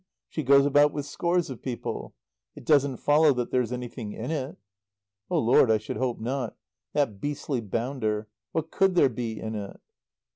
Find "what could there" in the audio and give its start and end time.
8.51-9.09